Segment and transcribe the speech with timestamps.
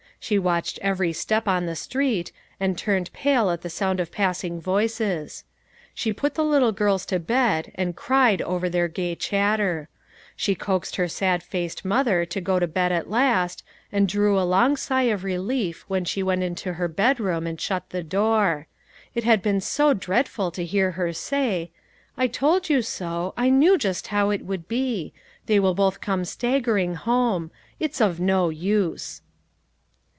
[0.23, 4.43] She watched every step on the street, and turned pale at the sound of pass
[4.43, 5.45] ing voices.
[5.95, 9.89] She put the little girls to bed, and cried over their gay chatter.
[10.35, 12.11] She coaxed her 188 LITTLE FISHERS: AND THEIB NETS.
[12.11, 15.23] sad faced mother to go to bed at last, and drew a long sigh of
[15.23, 18.67] relief when she went into her bed room and shut the door.
[19.15, 21.71] It had been so dread ful to hear her say:
[22.15, 25.13] "I told you so; I knew just how it would be.
[25.47, 27.49] They will both come staggering home.
[27.79, 29.23] It's of no use."